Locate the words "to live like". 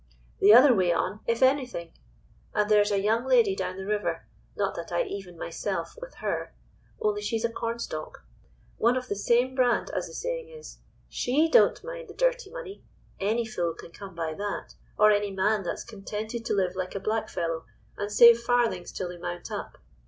16.45-16.95